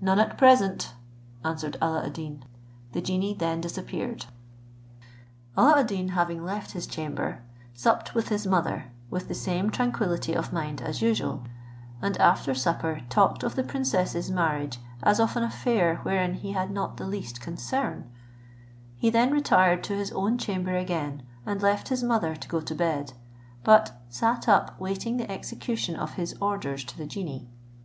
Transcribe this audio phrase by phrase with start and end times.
[0.00, 0.94] "None at present,"
[1.44, 2.44] answered Alla ad Deen;
[2.90, 4.26] the genie then disappeared.
[5.56, 10.32] Alla ad Deen having left his chamber, supped with his mother, with the same tranquillity
[10.34, 11.44] of mind as usual;
[12.02, 16.72] and after supper talked of the princess's marriage as of an affair wherein he had
[16.72, 18.10] not the least concern';
[18.96, 22.74] he then retired to his own chamber again, and left his mother to go to
[22.74, 23.12] bed;
[23.62, 27.46] but sat up waiting the execution of his orders to the genie.